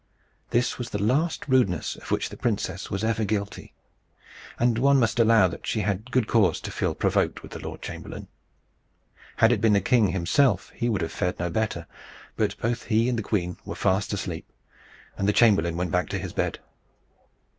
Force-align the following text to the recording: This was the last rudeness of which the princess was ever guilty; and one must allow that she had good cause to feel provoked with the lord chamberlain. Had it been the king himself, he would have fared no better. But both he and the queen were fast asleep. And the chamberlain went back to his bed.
This 0.49 0.79
was 0.79 0.89
the 0.89 0.99
last 1.03 1.47
rudeness 1.47 1.95
of 1.95 2.09
which 2.09 2.29
the 2.29 2.35
princess 2.35 2.89
was 2.89 3.03
ever 3.03 3.23
guilty; 3.23 3.75
and 4.57 4.79
one 4.79 4.97
must 4.99 5.19
allow 5.19 5.47
that 5.47 5.67
she 5.67 5.81
had 5.81 6.09
good 6.09 6.25
cause 6.25 6.59
to 6.61 6.71
feel 6.71 6.95
provoked 6.95 7.43
with 7.43 7.51
the 7.51 7.59
lord 7.59 7.83
chamberlain. 7.83 8.27
Had 9.35 9.51
it 9.51 9.61
been 9.61 9.73
the 9.73 9.79
king 9.79 10.07
himself, 10.07 10.71
he 10.73 10.89
would 10.89 11.01
have 11.01 11.11
fared 11.11 11.37
no 11.37 11.51
better. 11.51 11.85
But 12.35 12.57
both 12.57 12.85
he 12.85 13.09
and 13.09 13.19
the 13.19 13.21
queen 13.21 13.57
were 13.63 13.75
fast 13.75 14.11
asleep. 14.11 14.51
And 15.19 15.27
the 15.29 15.33
chamberlain 15.33 15.77
went 15.77 15.91
back 15.91 16.09
to 16.09 16.17
his 16.17 16.33
bed. 16.33 16.57